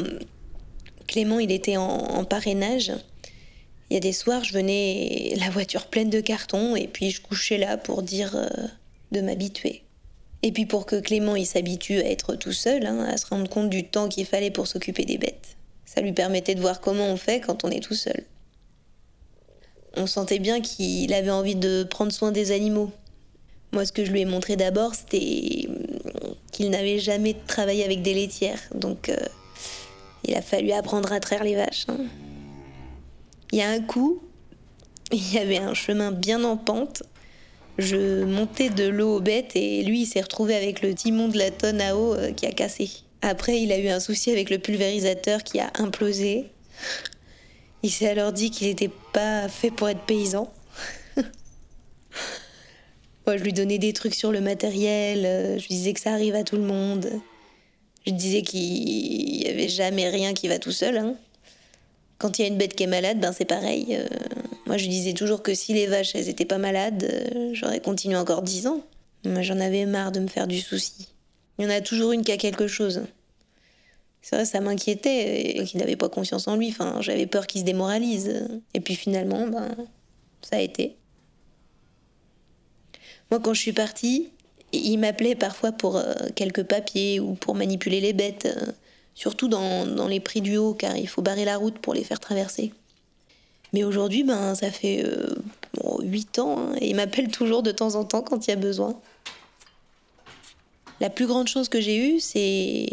Clément 1.08 1.40
il 1.40 1.52
était 1.52 1.78
en, 1.78 2.24
parrainage, 2.24 2.94
il 3.90 3.94
y 3.94 3.98
a 3.98 4.00
des 4.00 4.14
soirs, 4.14 4.44
je 4.44 4.54
venais 4.54 5.36
la 5.38 5.50
voiture 5.50 5.88
pleine 5.88 6.10
de 6.10 6.22
cartons 6.22 6.76
et 6.76 6.88
puis 6.88 7.12
je 7.12 7.22
couchais 7.22 7.58
là 7.58 7.78
pour 7.78 8.04
dire 8.04 8.36
euh, 8.36 8.48
de 9.12 9.22
m'habituer. 9.22 9.84
Et 10.44 10.52
puis 10.52 10.66
pour 10.66 10.86
que 10.86 11.00
Clément 11.00 11.36
il 11.36 11.46
s'habitue 11.46 12.00
à 12.00 12.10
être 12.10 12.36
tout 12.36 12.54
seul, 12.54 12.86
hein, 12.86 13.06
à 13.06 13.18
se 13.18 13.26
rendre 13.26 13.50
compte 13.50 13.70
du 13.70 13.86
temps 13.86 14.08
qu'il 14.08 14.26
fallait 14.26 14.52
pour 14.52 14.68
s'occuper 14.68 15.06
des 15.06 15.18
bêtes. 15.18 15.56
Ça 15.94 16.02
lui 16.02 16.12
permettait 16.12 16.56
de 16.56 16.60
voir 16.60 16.82
comment 16.82 17.06
on 17.06 17.18
fait 17.18 17.40
quand 17.40 17.64
on 17.64 17.70
est 17.70 17.80
tout 17.80 17.94
seul. 17.94 18.24
On 19.96 20.08
sentait 20.08 20.40
bien 20.40 20.60
qu'il 20.60 21.14
avait 21.14 21.30
envie 21.30 21.56
de 21.56 21.84
prendre 21.84 22.12
soin 22.12 22.32
des 22.32 22.52
animaux. 22.52 22.92
Moi, 23.74 23.86
ce 23.86 23.92
que 23.92 24.04
je 24.04 24.12
lui 24.12 24.22
ai 24.22 24.26
montré 24.26 24.56
d'abord, 24.56 24.96
c'était 24.96 25.68
qu'il 26.52 26.72
n'avait 26.72 26.98
jamais 26.98 27.36
travaillé 27.46 27.84
avec 27.84 28.02
des 28.02 28.16
laitières. 28.16 28.60
Donc, 28.74 29.10
euh, 29.10 29.18
il 30.24 30.34
a 30.34 30.42
fallu 30.42 30.72
apprendre 30.72 31.12
à 31.12 31.20
traire 31.20 31.44
les 31.44 31.56
vaches. 31.56 31.86
Hein. 31.90 32.06
Il 33.52 33.60
y 33.60 33.62
a 33.62 33.70
un 33.70 33.82
coup, 33.82 34.24
il 35.12 35.34
y 35.34 35.38
avait 35.38 35.60
un 35.60 35.76
chemin 35.76 36.12
bien 36.12 36.44
en 36.44 36.58
pente. 36.58 37.04
Je 37.78 38.24
montais 38.24 38.72
de 38.72 38.88
l'eau 38.88 39.18
aux 39.18 39.22
bêtes 39.22 39.56
et 39.56 39.84
lui, 39.84 40.02
il 40.02 40.06
s'est 40.08 40.22
retrouvé 40.22 40.56
avec 40.56 40.82
le 40.82 40.96
timon 40.96 41.28
de 41.28 41.38
la 41.38 41.52
tonne 41.52 41.82
à 41.82 41.96
eau 41.96 42.16
euh, 42.16 42.32
qui 42.32 42.48
a 42.48 42.52
cassé. 42.52 42.90
Après, 43.26 43.62
il 43.62 43.72
a 43.72 43.80
eu 43.80 43.88
un 43.88 44.02
souci 44.02 44.32
avec 44.32 44.50
le 44.50 44.60
pulvérisateur 44.60 45.44
qui 45.44 45.62
a 45.62 45.72
implosé. 45.80 46.52
Il 47.82 47.90
s'est 47.90 48.10
alors 48.10 48.34
dit 48.34 48.52
qu'il 48.52 48.68
n'était 48.68 48.92
pas 49.14 49.48
fait 49.48 49.72
pour 49.72 49.88
être 49.88 50.02
paysan. 50.02 50.52
Moi, 53.26 53.38
je 53.38 53.44
lui 53.44 53.54
donnais 53.54 53.78
des 53.78 53.94
trucs 53.94 54.14
sur 54.14 54.34
le 54.34 54.42
matériel, 54.42 55.26
euh, 55.26 55.58
je 55.58 55.68
lui 55.70 55.76
disais 55.76 55.94
que 55.94 56.02
ça 56.02 56.12
arrive 56.12 56.36
à 56.36 56.44
tout 56.44 56.58
le 56.58 56.64
monde. 56.64 57.10
Je 58.06 58.12
lui 58.12 58.18
disais 58.18 58.42
qu'il 58.42 59.40
n'y 59.40 59.48
avait 59.48 59.70
jamais 59.70 60.10
rien 60.10 60.34
qui 60.34 60.50
va 60.50 60.60
tout 60.60 60.74
seul. 60.74 60.98
Hein. 60.98 61.16
Quand 62.18 62.38
il 62.38 62.42
y 62.42 62.46
a 62.46 62.50
une 62.50 62.58
bête 62.58 62.76
qui 62.76 62.84
est 62.84 62.88
malade, 62.88 63.22
ben 63.22 63.32
c'est 63.32 63.46
pareil. 63.46 63.88
Euh, 63.92 64.06
moi, 64.66 64.76
je 64.76 64.84
lui 64.84 64.90
disais 64.90 65.14
toujours 65.14 65.42
que 65.42 65.54
si 65.54 65.74
les 65.74 65.88
vaches, 65.88 66.14
elles 66.14 66.28
étaient 66.28 66.44
pas 66.44 66.58
malades, 66.58 67.04
euh, 67.04 67.52
j'aurais 67.54 67.80
continué 67.80 68.18
encore 68.18 68.42
dix 68.42 68.68
ans. 68.68 68.82
J'en 69.24 69.62
avais 69.62 69.86
marre 69.86 70.12
de 70.12 70.20
me 70.20 70.28
faire 70.28 70.48
du 70.48 70.60
souci. 70.60 71.13
Il 71.58 71.66
y 71.66 71.68
en 71.68 71.70
a 71.70 71.82
toujours 71.82 72.12
une 72.12 72.24
qui 72.24 72.32
a 72.32 72.38
quelque 72.38 72.68
chose. 72.68 73.04
C'est 74.22 74.36
vrai, 74.36 74.46
ça 74.46 74.62
m'inquiétait 74.62 75.64
qu'il 75.66 75.80
n'avait 75.80 75.98
pas 75.98 76.10
confiance 76.10 76.48
en 76.48 76.56
lui. 76.56 76.70
Enfin, 76.70 76.98
j'avais 77.02 77.28
peur 77.28 77.46
qu'il 77.46 77.62
se 77.62 77.66
démoralise. 77.66 78.48
Et 78.74 78.80
puis 78.80 78.96
finalement, 78.96 79.48
ben, 79.48 79.76
ça 80.42 80.58
a 80.58 80.60
été. 80.60 80.96
Moi, 83.30 83.40
quand 83.40 83.54
je 83.54 83.62
suis 83.62 83.74
partie, 83.74 84.30
il 84.74 84.98
m'appelait 84.98 85.36
parfois 85.36 85.72
pour 85.72 85.98
euh, 85.98 86.14
quelques 86.36 86.64
papiers 86.64 87.20
ou 87.20 87.34
pour 87.34 87.56
manipuler 87.56 88.02
les 88.02 88.14
bêtes, 88.14 88.46
euh, 88.46 88.72
surtout 89.14 89.48
dans, 89.48 90.08
les 90.08 90.20
prix 90.20 90.42
du 90.42 90.58
haut, 90.58 90.74
car 90.74 90.98
il 90.98 91.08
faut 91.08 91.22
barrer 91.22 91.46
la 91.46 91.58
route 91.58 91.80
pour 91.80 91.94
les 91.94 92.04
faire 92.04 92.20
traverser. 92.20 92.74
Mais 93.72 93.84
aujourd'hui, 93.84 94.24
ben, 94.24 94.56
ça 94.56 94.72
fait 94.72 95.04
euh, 95.04 95.36
huit 96.02 96.38
8 96.38 96.40
ans, 96.40 96.60
hein, 96.60 96.76
et 96.80 96.90
il 96.90 96.96
m'appelle 96.96 97.30
toujours 97.30 97.64
de 97.64 97.72
temps 97.72 97.96
en 97.96 98.04
temps 98.04 98.22
quand 98.22 98.48
il 98.48 98.50
y 98.52 98.54
a 98.54 98.58
besoin. 98.58 99.00
La 101.04 101.10
plus 101.10 101.28
grande 101.28 101.50
chance 101.50 101.68
que 101.68 101.82
j'ai 101.82 101.98
eue, 101.98 102.22
c'est 102.22 102.88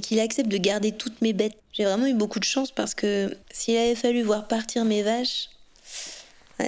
qu'il 0.00 0.20
accepte 0.20 0.48
de 0.48 0.58
garder 0.58 0.92
toutes 0.92 1.20
mes 1.22 1.32
bêtes. 1.32 1.56
J'ai 1.72 1.82
vraiment 1.82 2.06
eu 2.06 2.14
beaucoup 2.14 2.38
de 2.38 2.44
chance 2.44 2.70
parce 2.70 2.94
que 2.94 3.36
s'il 3.50 3.76
avait 3.76 3.96
fallu 3.96 4.22
voir 4.22 4.46
partir 4.46 4.84
mes 4.84 5.02
vaches, 5.02 5.48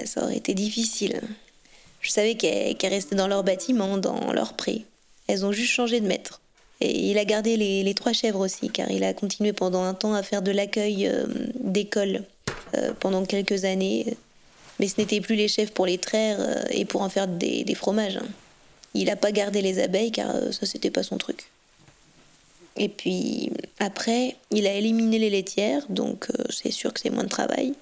ça 0.03 0.21
aurait 0.21 0.35
été 0.35 0.53
difficile. 0.53 1.21
Je 2.01 2.09
savais 2.11 2.35
qu'elles 2.35 2.75
restaient 2.93 3.15
dans 3.15 3.29
leur 3.29 3.45
bâtiment, 3.45 3.97
dans 3.97 4.33
leur 4.33 4.57
pré. 4.57 4.83
Elles 5.27 5.45
ont 5.45 5.53
juste 5.53 5.71
changé 5.71 6.01
de 6.01 6.07
maître. 6.07 6.41
Et 6.81 7.09
il 7.09 7.17
a 7.17 7.23
gardé 7.23 7.55
les, 7.55 7.93
trois 7.93 8.11
chèvres 8.11 8.41
aussi, 8.41 8.69
car 8.69 8.91
il 8.91 9.05
a 9.05 9.13
continué 9.13 9.53
pendant 9.53 9.83
un 9.83 9.93
temps 9.93 10.13
à 10.13 10.23
faire 10.23 10.41
de 10.41 10.51
l'accueil 10.51 11.07
euh, 11.07 11.25
d'école 11.55 12.25
euh, 12.75 12.91
pendant 12.99 13.23
quelques 13.23 13.63
années. 13.63 14.17
Mais 14.81 14.89
ce 14.89 14.99
n'était 14.99 15.21
plus 15.21 15.35
les 15.35 15.47
chèvres 15.47 15.71
pour 15.71 15.85
les 15.85 15.99
traire 15.99 16.35
euh, 16.41 16.63
et 16.69 16.83
pour 16.83 17.01
en 17.01 17.07
faire 17.07 17.29
des, 17.29 17.63
fromages. 17.75 18.17
Hein. 18.17 18.27
Il 18.93 19.05
n'a 19.05 19.15
pas 19.15 19.31
gardé 19.31 19.61
les 19.61 19.79
abeilles, 19.79 20.11
car 20.11 20.33
ça, 20.51 20.65
c'était 20.65 20.91
pas 20.91 21.03
son 21.03 21.17
truc. 21.17 21.49
Et 22.77 22.89
puis 22.89 23.51
après, 23.79 24.35
il 24.49 24.65
a 24.65 24.73
éliminé 24.73 25.19
les 25.19 25.29
laitières, 25.29 25.85
donc 25.89 26.27
c'est 26.49 26.71
sûr 26.71 26.93
que 26.93 26.99
c'est 26.99 27.09
moins 27.09 27.23
de 27.23 27.29
travail. 27.29 27.73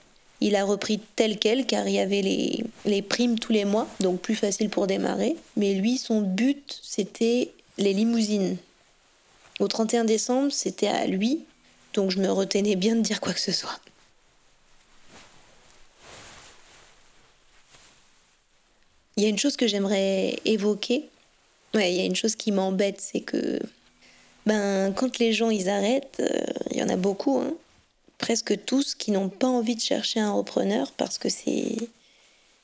Il 0.42 0.56
a 0.56 0.64
repris 0.64 1.00
tel 1.16 1.38
quel 1.38 1.66
car 1.66 1.88
il 1.88 1.96
y 1.96 2.00
avait 2.00 2.22
les, 2.22 2.64
les 2.86 3.02
primes 3.02 3.38
tous 3.38 3.52
les 3.52 3.66
mois, 3.66 3.88
donc 4.00 4.22
plus 4.22 4.36
facile 4.36 4.70
pour 4.70 4.88
démarrer. 4.88 5.36
Mais 5.58 5.74
lui, 5.74 5.98
son 5.98 6.22
but, 6.22 6.80
c'était 6.82 7.52
les 7.78 7.94
limousines. 7.94 8.58
Au 9.60 9.68
31 9.68 10.06
décembre, 10.06 10.52
c'était 10.52 10.88
à 10.88 11.06
lui, 11.06 11.44
donc 11.94 12.12
je 12.12 12.20
me 12.20 12.32
retenais 12.32 12.76
bien 12.76 12.96
de 12.96 13.02
dire 13.02 13.20
quoi 13.20 13.34
que 13.34 13.42
ce 13.42 13.52
soit. 13.52 13.80
Il 19.20 19.24
y 19.24 19.26
a 19.26 19.30
une 19.30 19.38
chose 19.38 19.58
que 19.58 19.68
j'aimerais 19.68 20.38
évoquer. 20.46 21.10
Il 21.74 21.82
y 21.82 22.00
a 22.00 22.06
une 22.06 22.16
chose 22.16 22.38
qui 22.38 22.54
m'embête, 22.54 23.02
c'est 23.02 23.20
que 23.20 23.60
ben 24.46 24.94
quand 24.94 25.20
les 25.20 25.34
gens 25.34 25.50
ils 25.50 25.68
arrêtent, 25.68 26.22
euh, 26.22 26.46
il 26.72 26.78
y 26.78 26.84
en 26.84 26.88
a 26.88 26.96
beaucoup, 26.96 27.38
hein, 27.38 27.54
presque 28.18 28.64
tous 28.64 28.96
qui 28.96 29.12
n'ont 29.12 29.28
pas 29.28 29.48
envie 29.48 29.76
de 29.76 29.82
chercher 29.82 30.22
un 30.22 30.32
repreneur 30.32 30.94
parce 30.94 31.18
que 31.18 31.28
c'est 31.28 31.76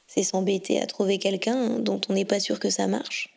c'est 0.08 0.24
s'embêter 0.24 0.82
à 0.82 0.86
trouver 0.86 1.18
quelqu'un 1.18 1.78
dont 1.80 2.00
on 2.08 2.14
n'est 2.14 2.24
pas 2.24 2.40
sûr 2.40 2.58
que 2.58 2.70
ça 2.70 2.88
marche. 2.88 3.36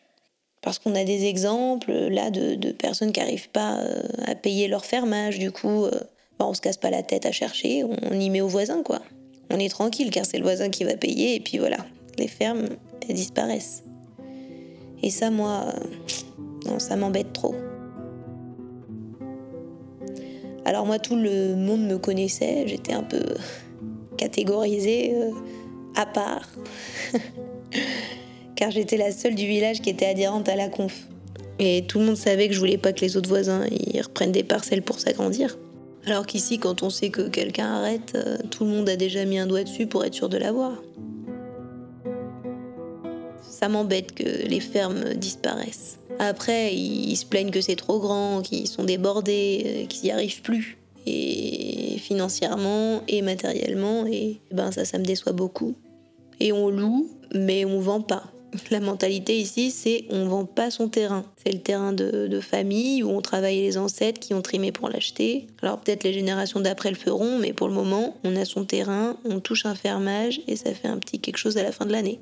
Parce 0.63 0.79
qu'on 0.79 0.95
a 0.95 1.03
des 1.03 1.25
exemples 1.25 1.91
là 1.91 2.31
de, 2.31 2.71
personnes 2.71 3.11
qui 3.11 3.19
n'arrivent 3.19 3.49
pas 3.49 3.81
euh, 3.81 4.01
à 4.27 4.37
payer 4.37 4.69
leur 4.69 4.85
fermage, 4.85 5.41
du 5.41 5.51
coup, 5.51 5.87
euh, 5.87 5.91
bah, 6.39 6.47
on 6.47 6.55
se 6.55 6.61
casse 6.61 6.77
pas 6.77 6.91
la 6.91 7.03
tête 7.03 7.27
à 7.27 7.33
chercher, 7.33 7.83
on 7.83 8.21
y 8.21 8.31
met 8.31 8.43
au 8.43 8.49
voisin 8.49 8.85
quoi. 8.85 9.03
On 9.51 9.59
est 9.59 9.71
tranquille 9.71 10.13
car 10.13 10.25
c'est 10.25 10.39
le 10.39 10.45
voisin 10.45 10.71
qui 10.71 10.85
va 10.85 10.97
payer 10.97 11.35
et 11.35 11.41
puis 11.41 11.59
voilà, 11.59 11.79
les 12.17 12.29
fermes 12.29 12.69
elles 13.09 13.17
disparaissent. 13.17 13.85
Et 15.03 15.11
ça, 15.11 15.31
moi, 15.31 15.67
euh, 15.67 16.69
non, 16.69 16.79
ça 16.79 16.97
m'embête 16.97 17.33
trop. 17.33 17.55
Alors 20.65 20.85
moi, 20.85 20.99
tout 20.99 21.17
le 21.17 21.57
monde 21.57 21.87
me 21.87 21.97
connaissait, 21.97 22.65
j'étais 22.67 22.93
un 22.93 23.03
peu 23.03 23.23
catégorisée 24.19 25.15
euh, 25.15 25.31
à 25.97 26.05
part, 26.05 26.49
car 28.55 28.71
j'étais 28.71 28.99
la 28.99 29.13
seule 29.13 29.35
du 29.35 29.47
village 29.47 29.81
qui 29.81 29.89
était 29.89 30.07
adhérente 30.07 30.49
à 30.49 30.57
la 30.57 30.69
conf. 30.69 31.09
Et 31.59 31.85
tout 31.89 31.99
le 31.99 32.05
monde 32.05 32.17
savait 32.17 32.49
que 32.49 32.55
je 32.55 32.61
voulais 32.61 32.79
pas 32.79 32.93
que 32.93 33.01
les 33.01 33.17
autres 33.17 33.29
voisins 33.29 33.65
y 33.71 34.01
reprennent 34.01 34.33
des 34.33 34.45
parcelles 34.45 34.83
pour 34.83 35.01
s'agrandir. 35.01 35.59
Alors 36.07 36.27
qu'ici, 36.27 36.59
quand 36.59 36.83
on 36.83 36.91
sait 36.91 37.11
que 37.11 37.29
quelqu'un 37.29 37.67
arrête, 37.67 38.13
euh, 38.15 38.37
tout 38.51 38.65
le 38.65 38.71
monde 38.71 38.89
a 38.89 38.97
déjà 38.97 39.25
mis 39.25 39.39
un 39.39 39.47
doigt 39.47 39.65
dessus 39.65 39.87
pour 39.87 40.05
être 40.05 40.15
sûr 40.15 40.29
de 40.29 40.37
l'avoir. 40.37 40.73
Ça 43.59 43.69
m'embête 43.69 44.15
que 44.15 44.47
les 44.47 44.61
fermes 44.61 45.15
disparaissent. 45.15 45.99
Après, 46.21 46.73
ils 46.73 47.17
se 47.17 47.27
plaignent 47.27 47.51
que 47.51 47.61
c'est 47.61 47.75
trop 47.75 47.99
grand, 47.99 48.41
qu'ils 48.41 48.69
sont 48.69 48.85
débordés, 48.85 49.65
euh, 49.67 49.87
qu'ils 49.87 50.05
n'y 50.05 50.11
arrivent 50.13 50.43
plus. 50.43 50.79
Et 51.07 51.97
financièrement 51.99 53.03
et 53.09 53.21
matériellement, 53.21 54.07
et 54.07 54.39
ben 54.53 54.71
ça, 54.71 54.85
ça 54.85 54.99
me 54.99 55.05
déçoit 55.05 55.33
beaucoup. 55.33 55.75
Et 56.39 56.53
on 56.53 56.71
loue, 56.71 57.09
mais 57.35 57.65
on 57.65 57.81
vend 57.81 58.01
pas. 58.01 58.25
La 58.71 58.79
mentalité 58.79 59.37
ici, 59.37 59.73
c'est 59.73 60.05
on 60.09 60.29
vend 60.29 60.45
pas 60.45 60.71
son 60.71 60.89
terrain. 60.89 61.25
C'est 61.45 61.53
le 61.53 61.59
terrain 61.59 61.93
de, 61.93 62.29
de, 62.29 62.41
famille 62.41 63.03
où 63.03 63.11
on 63.11 63.23
travaille 63.23 63.61
les 63.61 63.77
ancêtres 63.77 64.21
qui 64.21 64.35
ont 64.35 64.43
trimé 64.43 64.71
pour 64.71 64.89
l'acheter. 64.89 65.49
Alors 65.63 65.81
peut-être 65.81 66.05
les 66.05 66.13
générations 66.13 66.61
d'après 66.61 66.91
le 66.91 66.97
feront, 66.97 67.39
mais 67.41 67.53
pour 67.53 67.67
le 67.67 67.75
moment, 67.75 68.15
on 68.23 68.37
a 68.37 68.45
son 68.45 68.65
terrain, 68.65 69.17
on 69.25 69.41
touche 69.41 69.67
un 69.67 69.75
fermage 69.75 70.43
et 70.47 70.55
ça 70.55 70.73
fait 70.75 70.89
un 70.89 70.99
petit 70.99 71.19
quelque 71.19 71.39
chose 71.39 71.57
à 71.57 71.65
la 71.65 71.73
fin 71.73 71.87
de 71.87 71.93
l'année. 71.93 72.21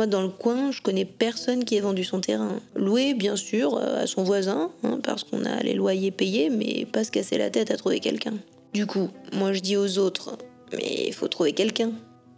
Moi, 0.00 0.06
dans 0.06 0.22
le 0.22 0.30
coin, 0.30 0.72
je 0.72 0.80
connais 0.80 1.04
personne 1.04 1.62
qui 1.62 1.76
ait 1.76 1.80
vendu 1.80 2.04
son 2.04 2.22
terrain. 2.22 2.58
Loué, 2.74 3.12
bien 3.12 3.36
sûr, 3.36 3.76
euh, 3.76 4.04
à 4.04 4.06
son 4.06 4.22
voisin, 4.22 4.70
hein, 4.82 4.98
parce 5.02 5.24
qu'on 5.24 5.44
a 5.44 5.62
les 5.62 5.74
loyers 5.74 6.10
payés, 6.10 6.48
mais 6.48 6.86
pas 6.90 7.04
se 7.04 7.10
casser 7.10 7.36
la 7.36 7.50
tête 7.50 7.70
à 7.70 7.76
trouver 7.76 8.00
quelqu'un. 8.00 8.32
Du 8.72 8.86
coup, 8.86 9.10
moi 9.34 9.52
je 9.52 9.60
dis 9.60 9.76
aux 9.76 9.98
autres, 9.98 10.38
mais 10.72 11.04
il 11.08 11.12
faut 11.12 11.28
trouver 11.28 11.52
quelqu'un. 11.52 11.92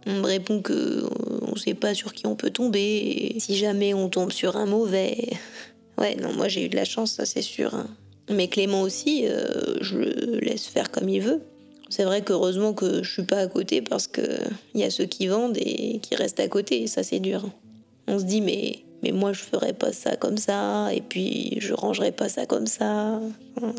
On 0.05 0.15
me 0.15 0.25
répond 0.25 0.61
que 0.61 0.73
euh, 0.73 1.07
on 1.47 1.55
sait 1.55 1.73
pas 1.73 1.93
sur 1.93 2.11
qui 2.11 2.27
on 2.27 2.35
peut 2.35 2.49
tomber, 2.49 3.33
si 3.39 3.55
jamais 3.55 3.93
on 3.93 4.09
tombe 4.09 4.33
sur 4.33 4.57
un 4.57 4.65
mauvais. 4.65 5.29
Ouais, 5.99 6.15
non, 6.15 6.33
moi 6.33 6.49
j'ai 6.49 6.65
eu 6.65 6.69
de 6.69 6.75
la 6.75 6.85
chance, 6.85 7.13
ça 7.13 7.25
c'est 7.25 7.43
sûr. 7.43 7.75
Hein. 7.75 7.87
Mais 8.29 8.49
Clément 8.49 8.81
aussi, 8.81 9.25
euh, 9.25 9.75
je 9.79 9.95
le 9.99 10.39
laisse 10.39 10.65
faire 10.65 10.91
comme 10.91 11.07
il 11.07 11.21
veut. 11.21 11.43
C'est 11.95 12.05
vrai 12.05 12.23
qu'heureusement 12.23 12.73
que 12.73 13.03
je 13.03 13.11
suis 13.11 13.21
pas 13.21 13.37
à 13.37 13.45
côté 13.45 13.83
parce 13.83 14.07
que 14.07 14.23
il 14.73 14.81
y 14.81 14.83
a 14.83 14.89
ceux 14.89 15.05
qui 15.05 15.27
vendent 15.27 15.57
et 15.57 15.99
qui 15.99 16.15
restent 16.15 16.39
à 16.39 16.47
côté 16.47 16.87
ça 16.87 17.03
c'est 17.03 17.19
dur. 17.19 17.47
On 18.07 18.17
se 18.17 18.23
dit 18.23 18.41
mais 18.41 18.79
mais 19.03 19.11
moi 19.11 19.31
je 19.31 19.43
ferais 19.43 19.73
pas 19.73 19.93
ça 19.93 20.15
comme 20.15 20.39
ça 20.39 20.91
et 20.91 21.01
puis 21.01 21.59
je 21.59 21.71
rangerais 21.75 22.11
pas 22.11 22.29
ça 22.29 22.47
comme 22.47 22.65
ça. 22.65 23.21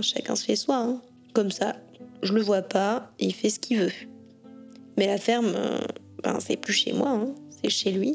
chacun 0.01 0.37
se 0.37 0.45
fait 0.45 0.55
soi. 0.55 0.77
Hein. 0.77 1.01
Comme 1.33 1.51
ça, 1.51 1.75
je 2.23 2.33
le 2.33 2.41
vois 2.41 2.63
pas, 2.63 3.11
il 3.19 3.35
fait 3.35 3.51
ce 3.51 3.59
qu'il 3.59 3.81
veut. 3.81 3.93
Mais 4.97 5.09
la 5.09 5.19
ferme, 5.19 5.53
euh, 5.57 5.81
ben 6.23 6.39
c'est 6.39 6.57
plus 6.57 6.73
chez 6.73 6.93
moi, 6.93 7.09
hein. 7.09 7.35
c'est 7.51 7.69
chez 7.69 7.91
lui. 7.91 8.15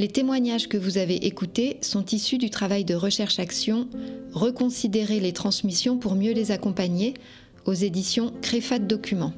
Les 0.00 0.08
témoignages 0.08 0.66
que 0.66 0.78
vous 0.78 0.96
avez 0.96 1.26
écoutés 1.26 1.76
sont 1.82 2.06
issus 2.06 2.38
du 2.38 2.48
travail 2.48 2.86
de 2.86 2.94
recherche-action 2.94 3.86
Reconsidérer 4.32 5.20
les 5.20 5.34
transmissions 5.34 5.98
pour 5.98 6.14
mieux 6.14 6.32
les 6.32 6.52
accompagner 6.52 7.12
aux 7.66 7.74
éditions 7.74 8.32
Créfat 8.40 8.78
Documents. 8.78 9.34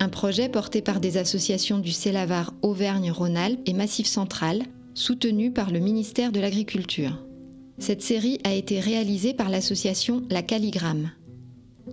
Un 0.00 0.08
projet 0.08 0.48
porté 0.48 0.80
par 0.80 1.00
des 1.00 1.18
associations 1.18 1.80
du 1.80 1.92
Célavar 1.92 2.54
Auvergne-Rhône-Alpes 2.62 3.60
et 3.66 3.74
Massif 3.74 4.06
Central, 4.06 4.62
soutenu 4.94 5.50
par 5.50 5.70
le 5.70 5.80
ministère 5.80 6.32
de 6.32 6.40
l'Agriculture. 6.40 7.22
Cette 7.76 8.00
série 8.00 8.38
a 8.44 8.54
été 8.54 8.80
réalisée 8.80 9.34
par 9.34 9.50
l'association 9.50 10.22
La 10.30 10.40
Calligramme. 10.40 11.10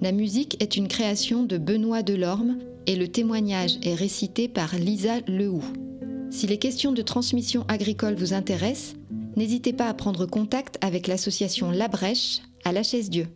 La 0.01 0.13
musique 0.13 0.55
est 0.63 0.77
une 0.77 0.87
création 0.87 1.43
de 1.43 1.57
Benoît 1.57 2.03
Delorme 2.03 2.57
et 2.87 2.95
le 2.95 3.09
témoignage 3.09 3.79
est 3.83 3.95
récité 3.95 4.47
par 4.47 4.75
Lisa 4.75 5.19
Lehoux. 5.27 5.73
Si 6.29 6.47
les 6.47 6.57
questions 6.57 6.91
de 6.91 7.01
transmission 7.01 7.65
agricole 7.67 8.15
vous 8.15 8.33
intéressent, 8.33 8.95
n'hésitez 9.35 9.73
pas 9.73 9.87
à 9.87 9.93
prendre 9.93 10.25
contact 10.25 10.77
avec 10.81 11.07
l'association 11.07 11.71
La 11.71 11.87
Brèche 11.87 12.41
à 12.63 12.71
La 12.71 12.83
Chaise-Dieu. 12.83 13.27